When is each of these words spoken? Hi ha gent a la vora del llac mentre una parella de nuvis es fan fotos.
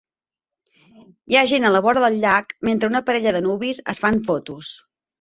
Hi 1.33 1.37
ha 1.41 1.43
gent 1.51 1.69
a 1.69 1.71
la 1.77 1.83
vora 1.89 2.03
del 2.05 2.19
llac 2.25 2.57
mentre 2.71 2.93
una 2.95 3.05
parella 3.13 3.37
de 3.39 3.47
nuvis 3.49 3.87
es 3.95 4.05
fan 4.07 4.23
fotos. 4.33 4.77